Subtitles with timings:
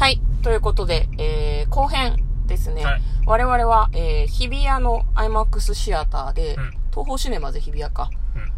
[0.00, 0.18] はい。
[0.42, 2.16] ということで、えー、後編
[2.46, 2.86] ですね。
[2.86, 8.52] はい我々は、えー、日比谷の IMAX シアターで、うん東宝シネマズ日比谷か、うん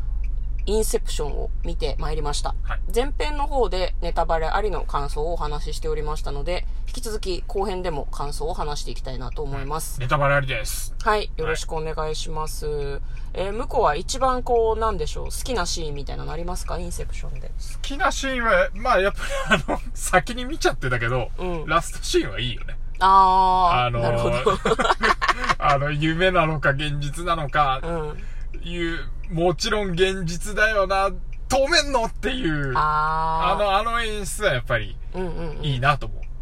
[0.66, 2.54] インセプションを見てまいりました。
[2.62, 6.64] はい前編の方でネタバレありの感想をお話ししておりましたので、
[6.94, 9.98] 引き続き後編でも感想を話していきたいなと思います。
[9.98, 10.94] ネタバレありです。
[11.02, 11.30] はい。
[11.38, 13.00] よろしくお願いします。
[13.32, 16.78] えー、向こうは一番こう、なんでしょう、好きなシーンみたいなのありますか？
[16.78, 17.48] インセプションで。
[17.48, 19.12] 好きなシーンは、まあやっ
[19.48, 22.76] ぱりあの、 先に見ちゃってたけど、うんラストシーンはいいよね。
[23.00, 24.58] あー、あのーなるほど。
[25.58, 28.22] あの、夢なのか現実なのか、うん。
[28.62, 31.08] いう、もちろん現実だよな、
[31.48, 35.18] 止めんのっていう、ああの、あの演出はやっぱりー。
[35.18, 35.64] うんうんうん。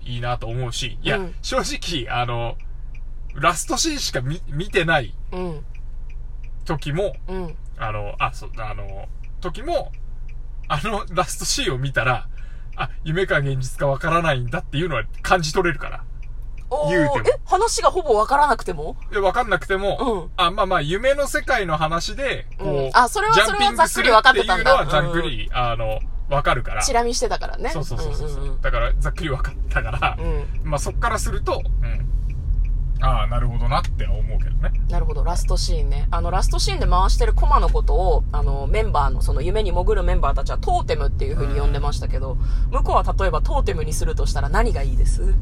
[0.02, 0.72] いいなと思う。
[0.72, 2.56] し、いや、うん正直、あの、
[3.34, 5.64] ラストシーンしか見、見てないうん。
[6.64, 7.56] 時も、うん。
[7.78, 9.06] あの、あ、そう、あの、
[9.40, 9.92] 時も、
[10.68, 12.28] あのラストシーンを見たら、
[12.76, 16.04] あ、夢か現実かわからないんだっていうのは感じ取れるから。
[16.70, 18.96] おー言うてもえ、話がほぼわからなくても？
[19.10, 25.98] で、わかんなくても、うんあ、まあまあ、夢の世界の話で、こう、うんあそれはジャンピングするそれはざっくりわかっっててたんだいうのはざっくり、あの、
[26.30, 26.82] わかるから。
[26.82, 27.70] チラ見してたからね。
[27.70, 28.44] そうそうそうそう。
[28.44, 30.70] んんんだから、ざっくりわかったから、うん。
[30.70, 32.06] まあそっからすると、うん。
[33.02, 34.72] ああ、なるほどなって思うけどね。
[34.90, 36.06] なるほど、ラストシーンね。
[36.10, 42.36] あの、ラストシーンで回してるコマのことを、あの、メンバーの、その夢に潜るメンバーたちはトーテムっていう風に呼んでましたけど、
[42.70, 45.34] 向こうは例えばトーテムにするとしたら何がいいです？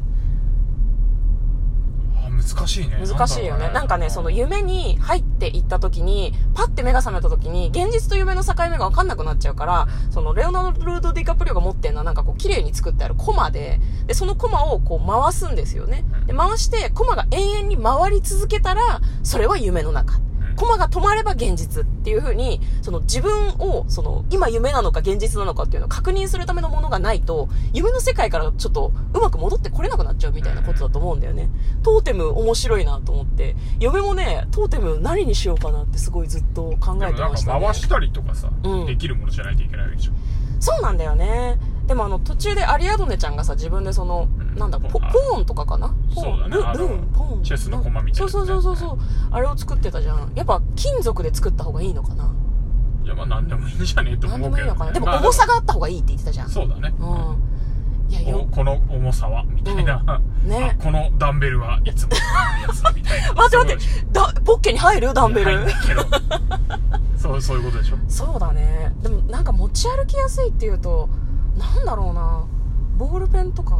[2.41, 2.97] 難しいね。
[3.05, 3.59] 難しいよね。
[3.59, 16.05] だろうなんかね、その夢に入っていった時に、パッて目が覚めた時に、現実と夢の境目がわかんなくなっちゃうから、そのレオナルド・ディカプリオが持ってるのはなんかこう綺麗に作ってあるコマで、で、そのコマをこう回すんですよね。
[16.25, 20.19] で、回して、コマが永遠に回り続けたら、それは夢の中。
[20.63, 31.49] うんコマが止まれば現実っていう風に、その自分を、その今夢なのか現実なのかっていうのを確認するためのものがないと、夢の世界からちょっとうまく戻ってこれなくなっちゃうみたいなことだと思うんだよね。
[31.81, 37.59] トーテム面白いなと思って、嫁もね、トーテム何にしようかなってすごいずっと考えてましたね。
[37.61, 40.11] か回したりとかさ、うんできるものじゃないといけないわけでしょ。
[40.59, 41.57] そうなんだよね。
[41.89, 45.89] でもあの途中でアリアドネちゃんがさ、自分でその、うんなんだ、ポ、ポあーンとかかな？
[46.13, 47.43] ポーンそうだねルルーン、ポーン。
[47.43, 48.97] チェスの駒みたいなそうそうそうそうそう。
[49.31, 50.31] あれを作ってたじゃん。
[50.35, 52.31] やっぱ金属で作った方がいいのかな？
[53.03, 54.73] いや、まあなんでもいいんじゃねえと何で思うけど、ね。
[54.73, 54.91] もいいのかな？
[54.91, 56.49] でもまあ重さがあった方がいいって言ってたじゃん。
[56.49, 56.93] そうだね。
[56.99, 58.11] うん。
[58.11, 60.03] いや、よ、おこの重さは、みたいな。
[60.43, 62.15] うんねあこのダンベルはいつもの
[62.67, 63.33] やつだ、みたいな。
[63.33, 65.13] 待って待ってだ、ポッケに入る？
[65.13, 65.57] ダンベル？
[65.57, 66.05] 入んけど。
[67.17, 67.97] そう、そういうことでしょ。
[68.07, 68.93] そうだね。
[69.01, 71.09] でもなんか持ち歩きやすいっていうと、
[71.59, 72.45] なんだろうな。
[72.97, 73.77] ボールペンとか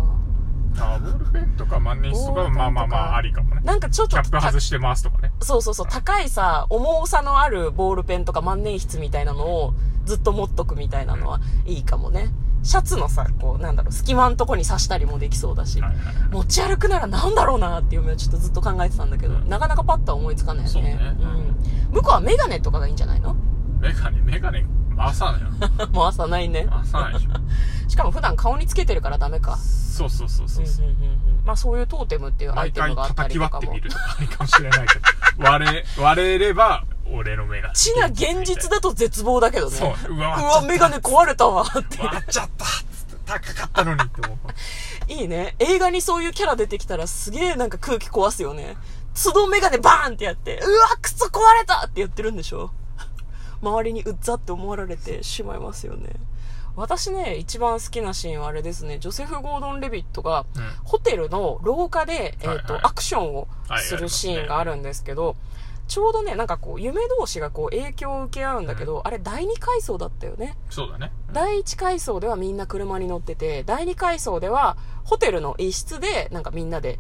[0.78, 3.62] あボールペンとか万年筆とかはまあまあまあありかもね。
[3.63, 5.31] なんかちょっとキャップた外してますとかね。
[5.41, 9.73] そうそうそう、高いさ、重さのあるボールペンとか万年筆みたいなのを
[10.06, 12.31] ずっと持っとくみたいなのはいいかもね。
[12.62, 15.79] シャツのさ、こう、なんだろう、隙間のとこに刺したりもできそうだし。
[15.81, 16.16] はいはいはい。
[16.29, 20.69] 持ち歩くならなんだろうなっていうのはちょっとずっと考えてたんだけど、うんなかなかパッとは思いつかないよね。
[20.69, 21.00] そうね
[21.89, 21.94] うん。
[21.95, 23.35] 向こうはメガネとかがいいんじゃないの？
[23.79, 24.66] メガネ、メガネ
[25.00, 25.48] 回さないよ。
[25.92, 26.68] もう朝ないね。
[26.70, 27.30] 回さないでしょ。
[27.90, 29.58] しかも普段顔につけてるからダメか。
[29.58, 30.66] そうそうそうそう。
[30.66, 33.68] うんうんうんうんまあそういうトーテムっていうアイ毎回テムがあった叩きりとかも。
[33.70, 35.02] 割ってみるとかありかもしれないけど。
[35.40, 37.74] 割れ、割れれば、俺のメガネ。
[37.74, 39.78] ちな現実だと絶望だけどね。
[39.78, 40.16] そう。
[40.16, 41.98] うわ、うわ、メガネ壊れたわって。
[42.04, 42.66] 割っちゃった
[43.26, 44.38] 高かったのにって思う。
[45.12, 45.56] いいね。
[45.60, 48.78] 映画にそういうキャラ出てきたらすげえなんか空気壊すよね。
[49.24, 52.72] 都度メガネバーンってやって、うわ、靴壊れたって言ってるんでしょ
[53.62, 56.09] 周りにうっざって思われてしまいますよね。
[56.75, 60.64] 私ね、一番好きなシーンはあれですね、ジョセフ・ゴードン・レビットが、うん。
[60.86, 62.62] ホテルの廊下で、えっ、と、はい。
[62.62, 65.36] はいアクションをするシーンがあるんですけど、
[65.90, 70.56] ちょうどね、なんかこう、夢同士がこう、影響を受け合うんだけど、あれ第二階層だったよね。
[70.69, 71.12] そうだね。
[71.34, 77.00] 第1階層ではみんな車に乗ってて、第2階層ではホテルの一室で、なんかみんなで、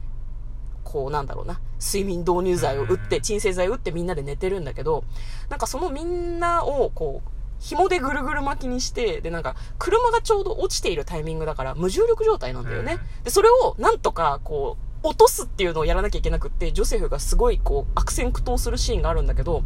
[0.91, 3.21] こうなんだろうな、睡眠導入剤を打って、うん。
[3.21, 5.03] 鎮静剤を打ってみんなで寝てるんだけど、
[5.49, 7.29] なんかそのみんなをこう、
[7.59, 12.97] 紐でぐるぐる巻きにして、でなんか車がちょうど落ちているタイミングだから無重力状態なんだよね。
[13.23, 19.63] で、それをなんとかこう、落とすっていうのをやらなきゃいけなくって、ジョセフがすごいこう、悪戦苦闘するシーンがあるんだけど、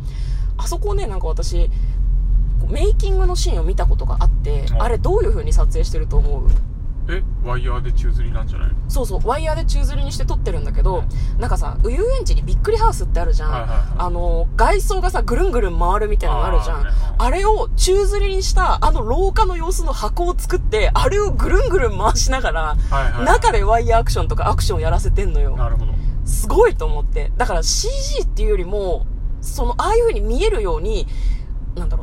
[0.57, 1.69] あそこをね、なんか私、
[2.69, 6.47] メイキングのシーンを見たことがあって、うんあれどういう風に撮影してると思う？
[6.49, 6.53] え
[7.43, 8.75] ワイヤーで宙吊りなんじゃないの？
[8.87, 11.03] そうそう、ワイヤーで宙吊りにして撮ってるんだけど、
[11.37, 13.51] なんかさ、遊園地にびっくりハウスってあるじゃん。
[13.51, 16.83] はいはいはいあの、外装がさ、ぐるんぐるん回るみたいなのあるじゃん。
[16.83, 22.75] ねあれを宙吊りにした、あの廊下の様子の箱を作って、あれをぐるんぐるん回しながら、は
[23.09, 25.55] いはい中でワイヤーアクションとかアクションやらせてんのよ。
[25.55, 25.93] なるほど
[26.25, 27.31] すごいと思って。
[27.37, 29.05] だから CG っていうよりも、
[29.41, 31.05] その、ああいう風に見えるように、
[31.75, 32.02] なんだろ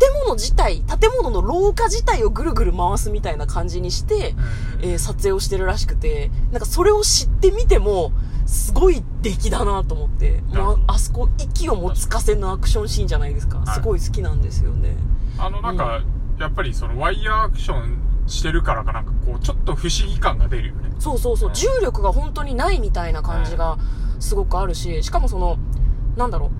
[0.00, 4.34] 建物自体、建物の廊下自体をぐるぐる回すみたいな感じにして、
[4.80, 8.12] えー撮影をしてるらしくて、なんかそれを知ってみても、
[8.46, 10.76] すごい出来だなと思って、なるほど。
[10.78, 13.58] もうあそこ息をもつかせのアクションシーンじゃないですか。
[13.58, 13.74] はい。
[13.74, 14.96] すごい好きなんですよね。
[15.38, 16.00] あのなんか、
[16.38, 20.90] やっぱりそのワイヤーアクションしてるからかなんかこうちょっと不思議感が出るよね。
[20.98, 21.54] そうそうそう、うん。
[21.54, 23.78] 重力が本当にないみたいな感じが
[24.18, 25.58] すごくあるし、しかもその、
[26.16, 26.50] なんだろう、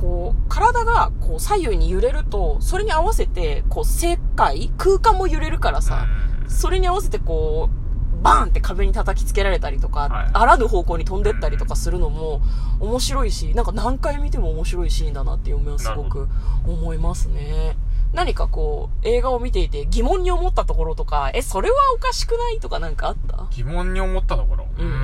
[0.00, 6.06] こう、体がこう左右に揺れると、それに合わせて、こう、世界、空間も揺れるからさ、
[6.44, 6.50] うん。
[6.50, 10.30] それに合わせてこう、バーンって壁に叩きつけられたりとか、はい。
[10.32, 12.40] あらぬ方向に飛んでったりとかするのも
[12.80, 16.28] 面白いし、なんか何回見ても面白いシーンだなっていうのはすごく
[16.66, 17.76] 思いますね。
[18.14, 23.46] 何かこう、映画を見ていて疑問に思ったところとか、え、それはおかしくないとかなんかあった？
[23.50, 24.66] 疑問に思ったところ？
[24.78, 25.00] うんうんうん。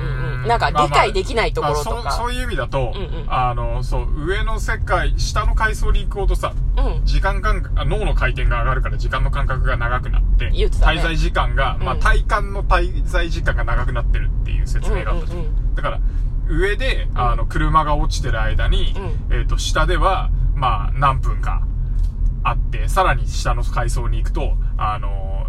[0.47, 1.89] なんか理解できないところとか。
[1.95, 3.25] まあそうそういう意味だと、うんうん。
[3.27, 7.05] あのそう上の世界下の階層に行くほどさうん。
[7.05, 10.51] 時間感脳の回転が上がるから時間の感覚が長くなってね。
[10.51, 15.75] 滞在時間が、まあ、うん体感の滞在時間が長くなってるっていう説明があったじゃん、うんうん。
[15.75, 15.99] だから
[16.49, 18.93] 上であの車が落ちてる間に、
[19.29, 21.65] うえっと下ではまあ何分か
[22.43, 25.42] あってさらに下の階層に行くとあの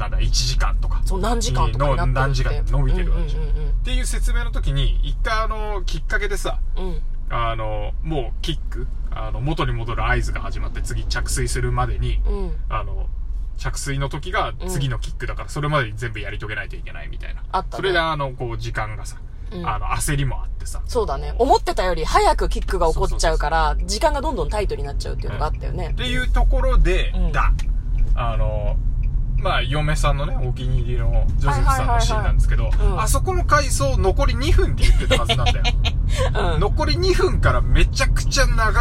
[0.00, 7.02] なんだ1時間とかそう、何時間とかになって何時間伸びてるわけんうんうんっていう説明の時に一回あのきっかけでさうんうん。
[7.28, 12.34] あのもうキックあの元に戻る合図が始まって次着水するまでにうん。
[12.34, 12.52] うん。
[12.68, 13.06] あの
[13.56, 19.18] 着水の時が次のキックだからそれまでに全部やり遂げないといけないみたいな、あったねそれであのこう時間がさ、
[19.52, 21.34] うんあの焦りもあってさそうだね。
[21.38, 25.94] 思ってたより早くキックが起こっちゃうから、時間がどんどんタイトになっちゃうっていうのがあったよねっ。
[25.94, 27.52] ていうところで、うんだ
[28.14, 28.76] あの
[29.42, 35.62] まあ嫁さんのねお気に入りのジョセフさんのシーンなんですけど、あそこの回想残り2分って言ってたはずなんだよ
[36.54, 36.60] うん。
[36.60, 38.72] 残り2分からめちゃくちゃ長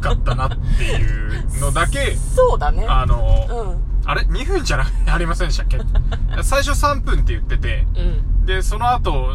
[0.00, 2.84] かったなっていうのだけそうだね。
[2.88, 4.08] あの、うん。
[4.08, 5.78] あれ ?2 分じゃなありませんでしたっけ？
[6.42, 8.00] 最初3分って言ってて、う
[8.42, 8.46] ん。
[8.46, 9.30] で、その後、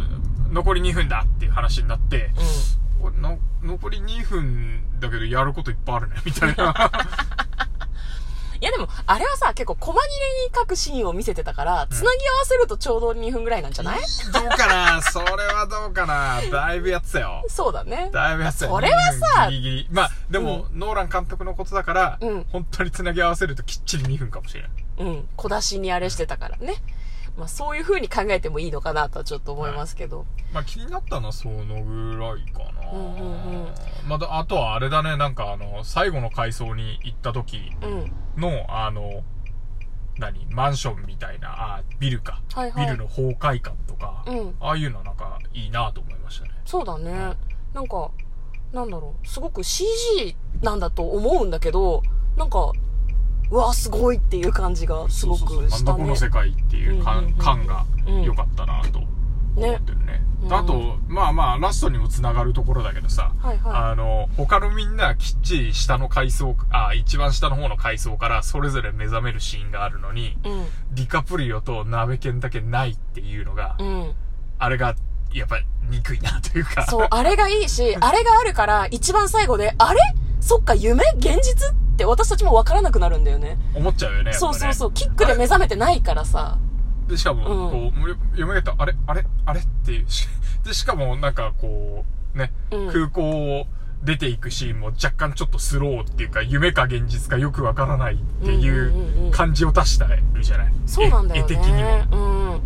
[0.52, 2.32] 残り2分だっていう話になって、
[3.02, 3.40] うん。
[3.64, 6.74] 残り2分だけどやることいっぱいあるね、みたいな。
[8.60, 14.00] いやでも、あれはさ、結構細切れに書くシーンを見せてたから、つなぎ合わせるとちょうど2分ぐらいなんじゃない？
[14.34, 15.02] どうかな？
[15.12, 16.42] それはどうかな？
[16.52, 17.44] だいぶやってたよ。
[17.48, 18.10] そうだね。
[18.12, 18.72] だいぶやってたよ。
[18.72, 19.88] それはさ2分ギリギリ。
[19.92, 24.72] まあ、でも、ノーラン監督のことだから、うん本当に繋ぎ合わせるときっちり2分かもしれない。
[25.00, 25.28] うん。
[25.36, 26.76] 小出しにあれしてたからね。
[27.38, 30.26] まあそういう風に考えてもいいのかなとはちょっと思いますけど。
[30.54, 32.77] まあ気になったのはそのぐらいかな。
[32.94, 33.68] うんうんうん
[34.08, 38.12] まだ、あとはあれだね、なんかあの、最後の階層に行った時うん。
[38.42, 39.24] の、あの、
[40.18, 40.46] 何？
[40.50, 42.42] マンションみたいな、あ、ビルか。
[42.54, 44.56] はいはいビルの崩壊感とか、うん。
[44.60, 46.52] ああいうのなんかいいなと思いましたね。
[46.66, 47.36] そうだね。
[47.74, 48.10] なんか、
[48.74, 49.28] なんだろう。
[49.28, 52.02] すごく CG なんだと思うんだけど、
[52.38, 52.72] なんか、
[53.50, 56.16] うわ、すごいっていう感じがすごくそうそうそうしたねなんだこの。
[56.16, 59.00] 世界っていう感,、うんうんうん感がうん良かったなと
[59.58, 60.22] 思ってるね。
[60.22, 70.34] うんあと、まあまあ、ラストにも繋がるところだけどさ、はいはあの、他のみんなきっちり下の階層、あ、一番下の方の階層からそれぞれ目覚めるシーンがあるのに、い。
[70.46, 70.66] うん。
[70.96, 74.14] ディカプリオと鍋犬だけないっていうのが、うん。
[74.60, 74.96] あれが、
[75.34, 76.86] やっぱり憎いなというか。
[76.86, 80.00] そう、あれがいいし、 あれがあるから、一番最後で、あれ？
[80.40, 81.04] そっか、夢？
[81.18, 81.72] 現実？
[81.72, 83.58] って私たちもわからなくなるんだよね。
[83.74, 84.26] 思っちゃうよね。
[84.26, 86.60] ねそうそうそう、キックで目覚めてないからさ。
[87.08, 90.10] で、しかも、うんこう、読めがた、あれあれあれっていう。
[90.10, 90.28] し
[90.64, 92.04] で、しかも、なんかこ
[92.36, 93.66] う、ね、うん空港を
[94.04, 100.74] 出ていくシーンも若干ちょっとスローっていうか、夢か現実かよくわからないっていうんうんうんううん感じを出したるじゃない？
[100.86, 101.54] そうなんだよね。
[101.54, 102.52] 絵絵的にも。
[102.52, 102.62] うん。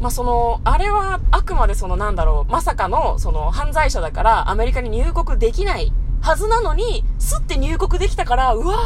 [0.00, 8.76] まあ、その、あれはあくまでそのなんだろう、まさかのその犯罪者だからアメリカに入国できないはずなのに、すって入国できたから、うわ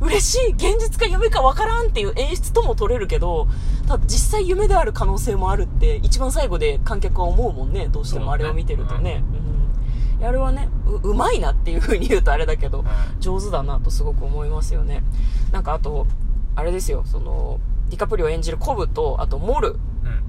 [0.00, 3.48] 嬉しい現実か夢かわからんっていう演出とも取れるけど、
[3.86, 9.24] ただ実際夢である可能性もあるって、一番最後で観客は思うもんね、どうしてもあれを見てるとね。
[10.20, 10.26] うん。
[10.26, 12.84] あれはねう、うまいなっていう 風に言うとあれだけど、
[13.20, 15.02] 上手だなとすごく思いますよね。
[15.52, 16.06] なんかあと、
[16.54, 17.58] あれですよ、その、
[17.90, 19.78] ディカプリオ演じるコブと、あとモル、うん。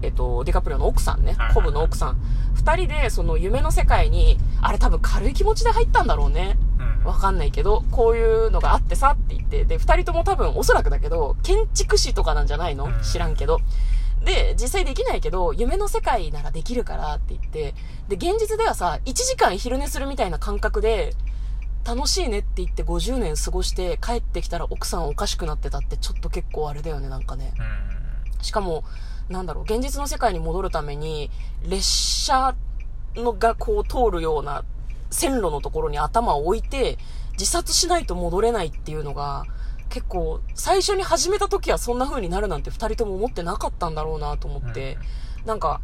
[0.01, 2.17] えっと、ディカプリオの奥さんねコブの奥さん。
[2.53, 6.57] 二人でその夢の世界に、あれ多分軽い気持ちで入ったんだろうね。
[7.01, 7.05] うん。
[7.05, 12.85] わかんないけど、こういうのがあってさって言って、で、二人とも多分おそらくだけど、建築士とかなんじゃないの？
[12.85, 13.59] うん知らんけど。
[14.23, 17.73] で、実際できないけど、夢の世界ならできるからって言って、
[18.09, 21.13] で、現実ではさ、1時間昼寝するみたいな感覚で、
[21.85, 27.53] 楽しいねって言って50年過ごして帰ってきたら奥さんおかしくなってたってちょっと結構あれだよね、なんかね。
[27.57, 28.43] うん。
[28.43, 28.83] しかも、
[29.29, 31.31] なんだろう、現実の世界に戻るために、
[31.63, 32.55] 列車
[33.15, 34.65] のがこう通るような
[35.09, 36.97] 線路のところに頭を置いて、
[37.33, 39.45] 自殺しないと戻れないっていうのが、
[39.89, 44.97] 結構、最初に始めた時はそんな風になるなんて二人とも思ってなかったんだろうなと思って、
[45.45, 45.81] なんか、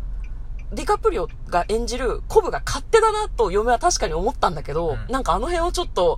[0.72, 6.18] ディカプリオが演じるコブが勝手だなと嫁は確かに思ったんだけど、うんなんかあの辺をちょっと、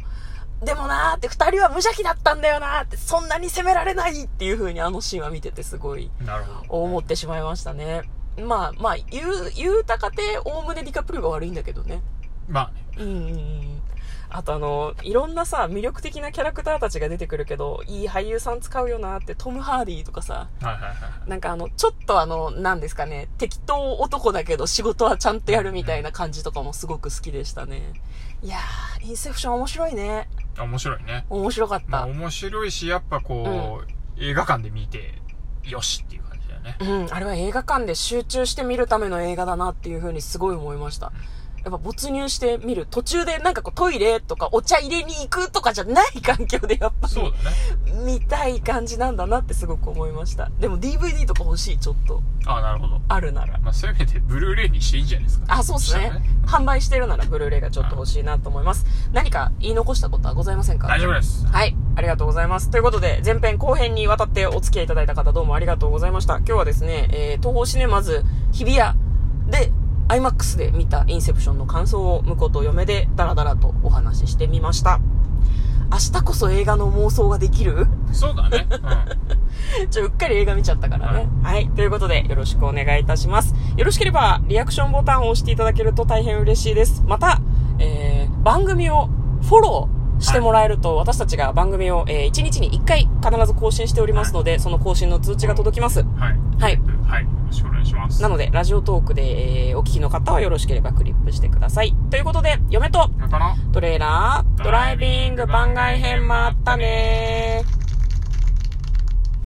[0.63, 6.09] でもなーって二人は無邪気だったんだよなーって、そんなに責められないっていう風にあのシーンは見ててすごい。
[6.69, 8.03] 思ってしまいましたね。
[8.37, 12.01] まあまあ、言う、言うたかて、おおむねディカプリオが悪いんだけどね。
[12.47, 12.85] まあね。
[12.97, 13.81] うんうんうん。
[14.29, 20.89] あとあの、いろんなさ、魅力的なキャラクターたちが出てくるけど、いい俳優さん使うよなって、トム・ハーディとかさ、はいはいは
[21.25, 21.29] い。
[21.29, 27.93] なんかあの、ちょっとあの、なんですかね、適当男だけど仕事はちゃんとやるみたいな感じとかもすごく好きでしたね。
[28.43, 30.29] いやー、インセプション面白いね。
[30.59, 31.25] 面白いね。
[31.29, 32.07] 面白かっまあた。
[32.07, 35.21] 面白いし、やっぱこう、映画館で見て、
[35.63, 36.77] よしっていう感じだよね。
[36.81, 41.13] うん、あれは映画館で集中して見るための映画だなっていう風にすごい思いました。
[41.69, 42.87] やっぱ没入して見る。
[42.89, 47.55] 途中でなんかこうトイレとかお茶入れに行くとかじゃない環境でやっぱそうだね。
[48.05, 50.49] 見たい感じなんだなってすごく思いました。
[50.59, 52.21] でも DVD とか欲しい、ちょっと。
[52.45, 53.01] ああ、なるほど。
[53.07, 53.57] あるなら。
[53.59, 55.45] まあ、せめてブルーレイにしていいんじゃないですか。
[55.49, 56.11] あ、そうっすね。
[56.45, 58.85] 販売してるならブルーレイがちょっと欲しいなと思います。
[59.11, 60.87] 何か言い残したことはございませんか？
[60.87, 61.45] 大丈夫です。
[61.47, 61.75] はい。
[61.95, 62.69] ありがとうございます。
[62.69, 66.37] ということで、前編後編にわたってお付き合いいただいた方どうもありがとうございました。
[66.37, 68.97] 今日はですね、えー、東方シネマズ日比谷
[69.49, 69.71] で、
[70.07, 74.99] IMAX で見たインセプションの感想を婿と嫁でダラダラとお話ししてみました。
[75.89, 77.87] 明日こそ映画の妄想ができる？
[78.11, 78.67] そうだね。
[79.81, 79.89] うん。
[79.89, 81.29] ちょ、うっかり映画見ちゃったからね。
[81.43, 81.69] はい。
[81.69, 83.55] ということで、よろしくお願いいたします。
[83.77, 87.03] よろしければ、リアクションボタンを押していただけると大変嬉しいです。
[87.07, 87.39] また、
[87.79, 89.09] えー、番組を
[89.43, 96.03] フォローしてもらえると、私たちが番組を、えー、1日に1回必ず更新しておりますので、その更新の通知が届きます。
[96.17, 96.39] はい。
[96.59, 96.81] はい。
[97.07, 97.27] はい。
[97.47, 98.21] よろしくお願いします。
[98.21, 101.93] なので、ラジオトークで、えーお聞きの方はよろしければクリップしてください。
[102.09, 103.09] ということで、嫁と
[103.71, 107.76] トレーラー、ドライビング番外編もあったねー。